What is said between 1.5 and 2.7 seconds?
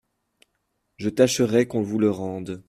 qu'on vous le rende.